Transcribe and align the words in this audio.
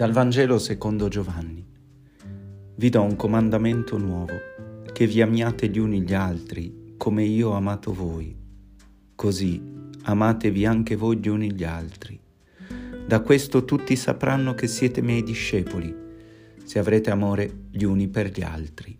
Dal 0.00 0.12
Vangelo 0.12 0.58
secondo 0.58 1.08
Giovanni. 1.08 1.62
Vi 2.74 2.88
do 2.88 3.02
un 3.02 3.16
comandamento 3.16 3.98
nuovo, 3.98 4.32
che 4.94 5.06
vi 5.06 5.20
amiate 5.20 5.68
gli 5.68 5.78
uni 5.78 6.00
gli 6.00 6.14
altri, 6.14 6.94
come 6.96 7.24
io 7.24 7.50
ho 7.50 7.52
amato 7.52 7.92
voi. 7.92 8.34
Così 9.14 9.62
amatevi 10.04 10.64
anche 10.64 10.96
voi 10.96 11.18
gli 11.18 11.28
uni 11.28 11.52
gli 11.52 11.64
altri. 11.64 12.18
Da 13.06 13.20
questo 13.20 13.66
tutti 13.66 13.94
sapranno 13.94 14.54
che 14.54 14.68
siete 14.68 15.02
miei 15.02 15.22
discepoli, 15.22 15.94
se 16.64 16.78
avrete 16.78 17.10
amore 17.10 17.64
gli 17.70 17.82
uni 17.82 18.08
per 18.08 18.30
gli 18.30 18.40
altri. 18.40 18.98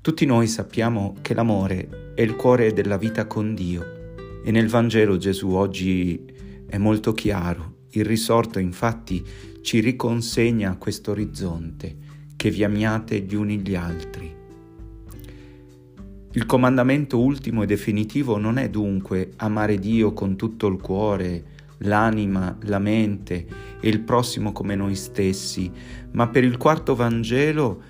Tutti 0.00 0.26
noi 0.26 0.48
sappiamo 0.48 1.14
che 1.22 1.34
l'amore 1.34 2.14
è 2.16 2.22
il 2.22 2.34
cuore 2.34 2.72
della 2.72 2.96
vita 2.96 3.28
con 3.28 3.54
Dio 3.54 4.12
e 4.42 4.50
nel 4.50 4.66
Vangelo 4.66 5.18
Gesù 5.18 5.50
oggi 5.50 6.64
è 6.66 6.78
molto 6.78 7.12
chiaro 7.12 7.78
il 7.90 8.04
risorto 8.04 8.58
infatti 8.58 9.24
ci 9.62 9.80
riconsegna 9.80 10.76
questo 10.76 11.10
orizzonte, 11.10 11.96
che 12.36 12.50
vi 12.50 12.64
amiate 12.64 13.20
gli 13.20 13.34
uni 13.34 13.58
gli 13.58 13.74
altri. 13.74 14.38
Il 16.32 16.46
comandamento 16.46 17.18
ultimo 17.18 17.62
e 17.62 17.66
definitivo 17.66 18.38
non 18.38 18.56
è 18.56 18.70
dunque 18.70 19.32
amare 19.36 19.78
Dio 19.78 20.12
con 20.12 20.36
tutto 20.36 20.68
il 20.68 20.80
cuore, 20.80 21.44
l'anima, 21.78 22.56
la 22.62 22.78
mente 22.78 23.46
e 23.80 23.88
il 23.88 24.00
prossimo 24.00 24.52
come 24.52 24.76
noi 24.76 24.94
stessi, 24.94 25.70
ma 26.12 26.28
per 26.28 26.44
il 26.44 26.56
quarto 26.56 26.94
Vangelo 26.94 27.82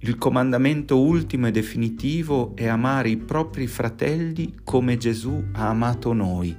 il 0.00 0.16
comandamento 0.16 1.00
ultimo 1.00 1.48
e 1.48 1.50
definitivo 1.50 2.54
è 2.54 2.68
amare 2.68 3.08
i 3.08 3.16
propri 3.16 3.66
fratelli 3.66 4.58
come 4.62 4.96
Gesù 4.96 5.42
ha 5.52 5.70
amato 5.70 6.12
noi. 6.12 6.56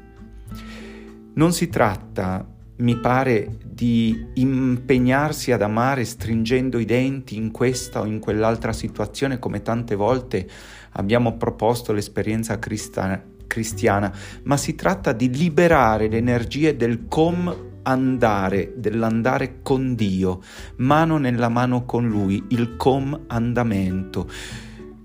Non 1.35 1.53
si 1.53 1.69
tratta 1.69 2.45
mi 2.79 2.97
pare 2.97 3.57
di 3.63 4.27
impegnarsi 4.35 5.51
ad 5.51 5.61
amare 5.61 6.05
stringendo 6.05 6.79
i 6.79 6.85
denti 6.85 7.35
in 7.35 7.51
questa 7.51 8.01
o 8.01 8.05
in 8.05 8.19
quell'altra 8.19 8.73
situazione 8.73 9.39
come 9.39 9.61
tante 9.61 9.95
volte 9.95 10.47
abbiamo 10.91 11.35
proposto 11.35 11.91
l'esperienza 11.91 12.57
crista- 12.57 13.21
cristiana, 13.47 14.13
ma 14.43 14.55
si 14.55 14.75
tratta 14.75 15.11
di 15.11 15.29
liberare 15.29 16.07
le 16.07 16.17
energie 16.17 16.77
del 16.77 17.07
com 17.07 17.67
andare, 17.83 18.73
dell'andare 18.75 19.61
con 19.61 19.95
Dio, 19.95 20.41
mano 20.77 21.17
nella 21.17 21.49
mano 21.49 21.85
con 21.85 22.07
Lui, 22.07 22.43
il 22.49 22.75
com 22.77 23.25
andamento. 23.27 24.29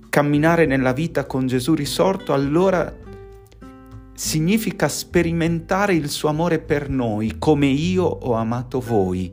Camminare 0.09 0.67
nella 0.67 0.93
vita 0.93 1.25
con 1.25 1.47
Gesù 1.47 1.75
risorto, 1.75 2.33
allora 2.33 2.95
significa 4.15 4.89
sperimentare 4.89 5.95
il 5.95 6.09
suo 6.09 6.29
amore 6.29 6.61
per 6.61 6.89
noi 6.89 7.37
come 7.39 7.67
io 7.67 8.05
ho 8.05 8.35
amato 8.35 8.81
voi. 8.81 9.33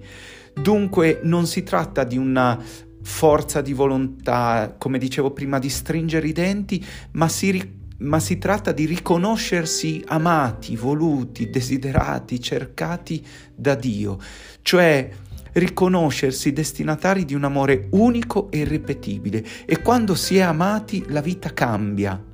Dunque 0.54 1.20
non 1.24 1.46
si 1.46 1.64
tratta 1.64 2.04
di 2.04 2.18
una 2.18 2.60
forza 3.04 3.62
di 3.62 3.74
volontà, 3.74 4.76
come 4.78 4.98
dicevo 4.98 5.32
prima, 5.32 5.60
di 5.60 5.70
stringere 5.70 6.28
i 6.28 6.34
denti, 6.34 6.84
ma 7.12 7.28
si, 7.28 7.80
ma 8.00 8.20
si 8.20 8.38
tratta 8.38 8.72
di 8.72 8.86
riconoscersi 8.86 10.04
amati, 10.08 10.76
voluti, 10.76 11.50
desiderati, 11.50 12.40
cercati 12.40 13.26
da 13.56 13.76
Dio, 13.76 14.20
cioè 14.62 15.10
riconoscersi 15.54 16.54
destinatari 16.54 17.26
di 17.26 17.34
un 17.34 17.44
amore 17.44 17.88
unico 17.92 18.50
e 18.52 18.60
irripetibile. 18.60 19.44
E 19.66 19.82
quando 19.82 20.16
si 20.16 20.38
è 20.38 20.42
amati 20.42 21.06
la 21.08 21.22
vita 21.22 21.54
cambia 21.54 22.30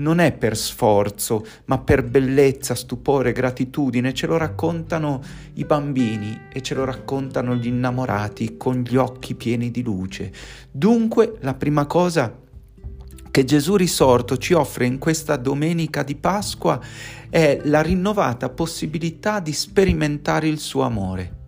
non 0.00 0.18
è 0.18 0.32
per 0.32 0.56
sforzo, 0.56 1.44
ma 1.66 1.78
per 1.78 2.02
bellezza, 2.04 2.74
stupore, 2.74 3.32
gratitudine. 3.32 4.12
Ce 4.12 4.26
lo 4.26 4.36
raccontano 4.36 5.22
i 5.54 5.64
bambini 5.64 6.48
e 6.52 6.60
ce 6.62 6.74
lo 6.74 6.84
raccontano 6.84 7.54
gli 7.54 7.66
innamorati 7.66 8.56
con 8.56 8.82
gli 8.82 8.96
occhi 8.96 9.34
pieni 9.34 9.70
di 9.70 9.82
luce. 9.82 10.32
Dunque, 10.70 11.36
la 11.40 11.54
prima 11.54 11.86
cosa 11.86 12.38
che 13.30 13.44
Gesù 13.44 13.76
risorto 13.76 14.38
ci 14.38 14.54
offre 14.54 14.86
in 14.86 14.98
questa 14.98 15.36
domenica 15.36 16.02
di 16.02 16.16
Pasqua 16.16 16.80
è 17.28 17.60
la 17.64 17.80
rinnovata 17.80 18.48
possibilità 18.48 19.38
di 19.38 19.52
sperimentare 19.52 20.48
il 20.48 20.58
suo 20.58 20.82
amore. 20.82 21.38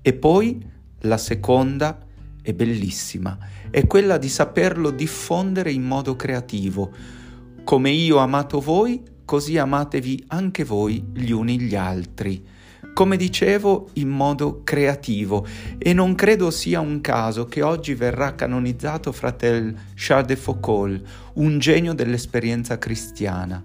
E 0.00 0.14
poi 0.14 0.64
la 1.00 1.18
seconda 1.18 1.98
è 2.40 2.52
bellissima, 2.54 3.36
è 3.70 3.86
quella 3.86 4.16
di 4.18 4.28
saperlo 4.28 4.90
diffondere 4.90 5.72
in 5.72 5.82
modo 5.82 6.14
creativo 6.14 6.92
come 7.66 7.90
io 7.90 8.18
ho 8.18 8.20
amato 8.20 8.60
voi, 8.60 9.02
così 9.24 9.58
amatevi 9.58 10.26
anche 10.28 10.62
voi 10.62 11.04
gli 11.12 11.32
uni 11.32 11.58
gli 11.58 11.74
altri. 11.74 12.46
Come 12.94 13.16
dicevo, 13.16 13.88
in 13.94 14.08
modo 14.08 14.60
creativo. 14.62 15.44
E 15.76 15.92
non 15.92 16.14
credo 16.14 16.52
sia 16.52 16.78
un 16.78 17.00
caso 17.00 17.46
che 17.46 17.62
oggi 17.62 17.94
verrà 17.94 18.36
canonizzato 18.36 19.10
fratel 19.10 19.74
Charles 19.96 20.28
de 20.28 20.36
Foucault, 20.36 21.02
un 21.34 21.58
genio 21.58 21.92
dell'esperienza 21.92 22.78
cristiana. 22.78 23.60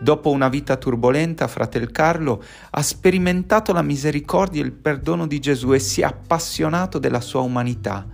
Dopo 0.00 0.30
una 0.30 0.48
vita 0.48 0.74
turbolenta, 0.76 1.46
fratel 1.46 1.92
Carlo 1.92 2.42
ha 2.70 2.82
sperimentato 2.82 3.72
la 3.72 3.82
misericordia 3.82 4.62
e 4.62 4.64
il 4.64 4.72
perdono 4.72 5.28
di 5.28 5.38
Gesù 5.38 5.72
e 5.72 5.78
si 5.78 6.00
è 6.00 6.04
appassionato 6.04 6.98
della 6.98 7.20
sua 7.20 7.42
umanità. 7.42 8.04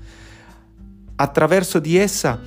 Attraverso 1.17 1.79
di 1.79 1.97
essa 1.97 2.39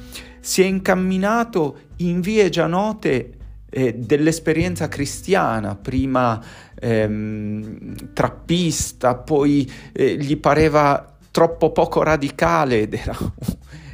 si 0.44 0.64
è 0.64 0.66
incamminato 0.66 1.90
in 2.08 2.22
vie 2.22 2.50
già 2.50 2.68
note 2.68 3.38
eh, 3.70 3.94
dell'esperienza 3.94 4.88
cristiana, 4.88 5.76
prima 5.76 6.44
ehm, 6.80 8.14
trappista, 8.14 9.16
poi 9.16 9.72
eh, 9.94 10.18
gli 10.18 10.38
pareva 10.38 11.18
troppo 11.32 11.72
poco 11.72 12.04
radicale 12.04 12.82
ed 12.82 12.94
era, 12.94 13.18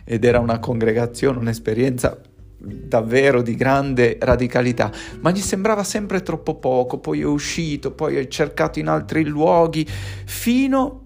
ed 0.03 0.23
era 0.25 0.39
una 0.39 0.59
congregazione, 0.59 1.37
un'esperienza 1.37 2.19
davvero 2.59 3.43
di 3.43 3.55
grande 3.55 4.17
radicalità, 4.19 4.91
ma 5.21 5.29
gli 5.31 5.39
sembrava 5.39 5.83
sempre 5.83 6.21
troppo 6.23 6.55
poco, 6.55 6.97
poi 6.97 7.21
è 7.21 7.25
uscito, 7.25 7.91
poi 7.91 8.17
è 8.17 8.27
cercato 8.27 8.79
in 8.79 8.87
altri 8.87 9.23
luoghi, 9.25 9.85
fino 9.87 11.05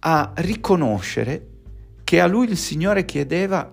a 0.00 0.32
riconoscere 0.36 1.46
che 2.04 2.20
a 2.20 2.26
lui 2.26 2.48
il 2.48 2.56
Signore 2.56 3.04
chiedeva 3.04 3.72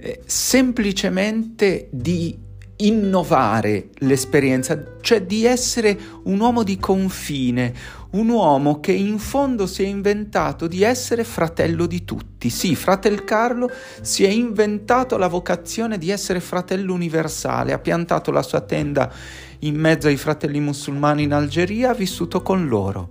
eh, 0.00 0.20
semplicemente 0.24 1.88
di 1.90 2.48
innovare 2.76 3.90
l'esperienza, 3.98 4.96
cioè 5.00 5.22
di 5.22 5.44
essere 5.44 5.98
un 6.24 6.40
uomo 6.40 6.62
di 6.62 6.78
confine, 6.78 7.74
un 8.12 8.28
uomo 8.30 8.80
che 8.80 8.92
in 8.92 9.18
fondo 9.18 9.66
si 9.66 9.82
è 9.82 9.86
inventato 9.86 10.66
di 10.66 10.82
essere 10.82 11.24
fratello 11.24 11.86
di 11.86 12.04
tutti. 12.04 12.48
Sì, 12.48 12.74
fratel 12.74 13.24
Carlo 13.24 13.70
si 14.00 14.24
è 14.24 14.28
inventato 14.28 15.18
la 15.18 15.28
vocazione 15.28 15.98
di 15.98 16.10
essere 16.10 16.40
fratello 16.40 16.94
universale, 16.94 17.72
ha 17.72 17.78
piantato 17.78 18.30
la 18.30 18.42
sua 18.42 18.62
tenda 18.62 19.12
in 19.60 19.74
mezzo 19.76 20.08
ai 20.08 20.16
fratelli 20.16 20.60
musulmani 20.60 21.24
in 21.24 21.32
Algeria, 21.34 21.90
ha 21.90 21.94
vissuto 21.94 22.40
con 22.40 22.66
loro 22.66 23.10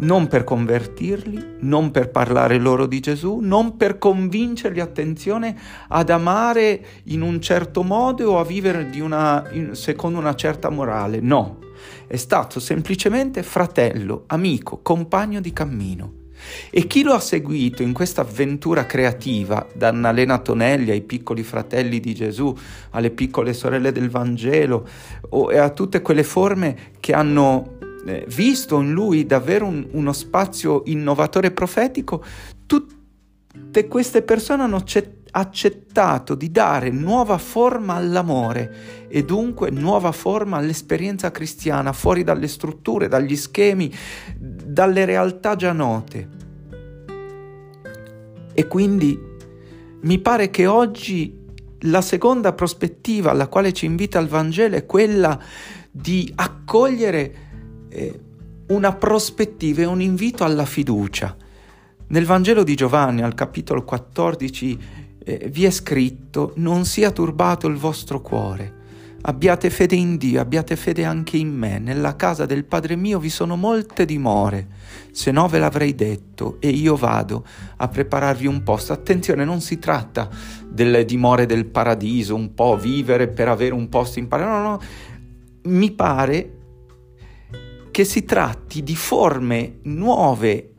non 0.00 0.28
per 0.28 0.44
convertirli, 0.44 1.56
non 1.60 1.90
per 1.90 2.10
parlare 2.10 2.58
loro 2.58 2.86
di 2.86 3.00
Gesù, 3.00 3.38
non 3.40 3.76
per 3.76 3.98
convincerli, 3.98 4.80
attenzione, 4.80 5.56
ad 5.88 6.10
amare 6.10 6.84
in 7.04 7.22
un 7.22 7.40
certo 7.40 7.82
modo 7.82 8.32
o 8.32 8.38
a 8.38 8.44
vivere 8.44 8.88
una, 9.00 9.44
in, 9.52 9.74
secondo 9.74 10.18
una 10.18 10.34
certa 10.34 10.70
morale, 10.70 11.20
no, 11.20 11.58
è 12.06 12.16
stato 12.16 12.60
semplicemente 12.60 13.42
fratello, 13.42 14.24
amico, 14.26 14.80
compagno 14.82 15.40
di 15.40 15.52
cammino. 15.52 16.18
E 16.70 16.86
chi 16.86 17.02
lo 17.02 17.12
ha 17.12 17.20
seguito 17.20 17.82
in 17.82 17.92
questa 17.92 18.22
avventura 18.22 18.86
creativa, 18.86 19.66
da 19.74 19.88
Annalena 19.88 20.38
Tonelli 20.38 20.90
ai 20.90 21.02
piccoli 21.02 21.42
fratelli 21.42 22.00
di 22.00 22.14
Gesù, 22.14 22.56
alle 22.90 23.10
piccole 23.10 23.52
sorelle 23.52 23.92
del 23.92 24.08
Vangelo, 24.08 24.88
e 25.50 25.58
a 25.58 25.68
tutte 25.68 26.00
quelle 26.00 26.24
forme 26.24 26.92
che 26.98 27.12
hanno 27.12 27.78
eh, 28.06 28.24
visto 28.28 28.80
in 28.80 28.92
lui 28.92 29.26
davvero 29.26 29.66
un, 29.66 29.86
uno 29.92 30.12
spazio 30.12 30.82
innovatore 30.86 31.50
profetico, 31.50 32.24
tutte 32.66 33.88
queste 33.88 34.22
persone 34.22 34.62
hanno 34.62 34.82
accettato 35.32 36.34
di 36.34 36.50
dare 36.50 36.90
nuova 36.90 37.38
forma 37.38 37.94
all'amore 37.94 39.06
e 39.08 39.24
dunque 39.24 39.70
nuova 39.70 40.12
forma 40.12 40.56
all'esperienza 40.56 41.30
cristiana, 41.30 41.92
fuori 41.92 42.24
dalle 42.24 42.48
strutture, 42.48 43.08
dagli 43.08 43.36
schemi, 43.36 43.92
dalle 44.36 45.04
realtà 45.04 45.56
già 45.56 45.72
note. 45.72 46.28
E 48.52 48.66
quindi 48.66 49.18
mi 50.02 50.18
pare 50.18 50.50
che 50.50 50.66
oggi 50.66 51.38
la 51.84 52.00
seconda 52.00 52.52
prospettiva 52.52 53.30
alla 53.30 53.48
quale 53.48 53.72
ci 53.72 53.86
invita 53.86 54.18
il 54.18 54.28
Vangelo 54.28 54.76
è 54.76 54.86
quella 54.86 55.38
di 55.90 56.30
accogliere 56.36 57.48
eh, 57.90 58.20
una 58.68 58.94
prospettiva 58.94 59.82
e 59.82 59.86
un 59.86 60.00
invito 60.00 60.44
alla 60.44 60.64
fiducia. 60.64 61.36
Nel 62.08 62.24
Vangelo 62.24 62.62
di 62.62 62.74
Giovanni, 62.74 63.22
al 63.22 63.34
capitolo 63.34 63.84
14, 63.84 64.78
eh, 65.22 65.48
vi 65.52 65.64
è 65.64 65.70
scritto, 65.70 66.52
non 66.56 66.84
sia 66.84 67.10
turbato 67.10 67.66
il 67.66 67.76
vostro 67.76 68.20
cuore, 68.20 68.78
Abbiate 69.22 69.68
fede 69.68 69.96
in 69.96 70.16
Dio, 70.16 70.40
abbiate 70.40 70.76
fede 70.76 71.04
anche 71.04 71.36
in 71.36 71.54
me. 71.54 71.78
Nella 71.78 72.16
casa 72.16 72.46
del 72.46 72.64
Padre 72.64 72.96
mio 72.96 73.18
vi 73.18 73.28
sono 73.28 73.54
molte 73.54 74.06
dimore, 74.06 74.68
se 75.10 75.30
no 75.30 75.46
ve 75.46 75.58
l'avrei 75.58 75.94
detto 75.94 76.56
e 76.58 76.70
io 76.70 76.96
vado 76.96 77.44
a 77.76 77.86
prepararvi 77.86 78.46
un 78.46 78.62
posto. 78.62 78.94
Attenzione, 78.94 79.44
non 79.44 79.60
si 79.60 79.78
tratta 79.78 80.30
delle 80.66 81.04
dimore 81.04 81.44
del 81.44 81.66
paradiso, 81.66 82.34
un 82.34 82.54
po' 82.54 82.78
vivere 82.78 83.28
per 83.28 83.48
avere 83.48 83.74
un 83.74 83.90
posto 83.90 84.18
in 84.18 84.26
paradiso, 84.26 84.56
no, 84.56 84.62
no, 84.62 84.80
mi 85.64 85.90
pare 85.90 86.59
che 87.90 88.04
si 88.04 88.24
tratti 88.24 88.82
di 88.82 88.96
forme 88.96 89.78
nuove 89.82 90.74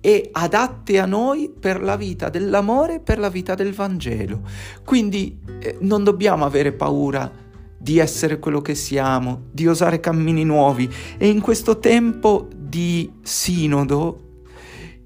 e 0.00 0.28
adatte 0.32 1.00
a 1.00 1.06
noi 1.06 1.50
per 1.50 1.82
la 1.82 1.96
vita 1.96 2.28
dell'amore, 2.28 3.00
per 3.00 3.18
la 3.18 3.28
vita 3.28 3.54
del 3.54 3.72
Vangelo. 3.72 4.42
Quindi 4.84 5.38
eh, 5.60 5.78
non 5.80 6.04
dobbiamo 6.04 6.44
avere 6.44 6.72
paura 6.72 7.30
di 7.76 7.98
essere 7.98 8.38
quello 8.38 8.60
che 8.60 8.74
siamo, 8.74 9.46
di 9.50 9.66
osare 9.66 10.00
cammini 10.00 10.44
nuovi 10.44 10.88
e 11.18 11.28
in 11.28 11.40
questo 11.40 11.78
tempo 11.78 12.48
di 12.56 13.10
sinodo, 13.22 14.20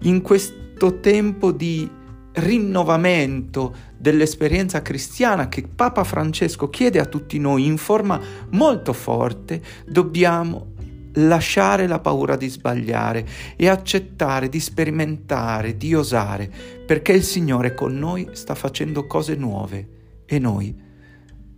in 0.02 0.20
questo 0.23 1.00
tempo 1.00 1.50
di 1.50 1.88
rinnovamento 2.32 3.75
dell'esperienza 3.96 4.82
cristiana 4.82 5.49
che 5.49 5.62
Papa 5.62 6.05
Francesco 6.05 6.70
chiede 6.70 7.00
a 7.00 7.06
tutti 7.06 7.38
noi 7.38 7.66
in 7.66 7.76
forma 7.76 8.20
molto 8.50 8.93
forte, 8.93 9.62
dobbiamo 9.87 10.73
lasciare 11.14 11.86
la 11.86 11.98
paura 11.98 12.36
di 12.36 12.48
sbagliare 12.48 13.26
e 13.56 13.68
accettare 13.68 14.48
di 14.48 14.60
sperimentare, 14.60 15.76
di 15.76 15.94
osare, 15.94 16.50
perché 16.86 17.12
il 17.12 17.22
Signore 17.22 17.74
con 17.74 17.96
noi 17.98 18.28
sta 18.32 18.54
facendo 18.54 19.06
cose 19.06 19.34
nuove 19.34 19.88
e 20.26 20.38
noi 20.38 20.74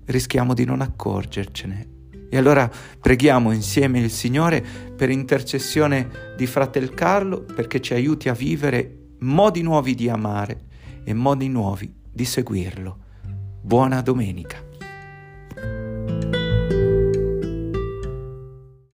rischiamo 0.07 0.55
di 0.55 0.65
non 0.65 0.81
accorgercene. 0.81 1.89
E 2.31 2.37
allora 2.39 2.71
preghiamo 2.99 3.53
insieme 3.53 3.99
il 3.99 4.11
Signore 4.11 4.65
per 4.97 5.11
intercessione 5.11 6.35
di 6.37 6.47
Fratel 6.47 6.95
Carlo 6.95 7.43
perché 7.43 7.81
ci 7.81 7.93
aiuti 7.93 8.31
a 8.31 8.33
vivere 8.33 9.17
modi 9.19 9.61
nuovi 9.61 9.95
di 9.95 10.09
amare 10.09 10.63
e 11.05 11.13
modi 11.13 11.49
nuovi 11.49 11.93
di 12.11 12.25
seguirlo. 12.25 12.99
Buona 13.61 14.01
domenica. 14.01 14.72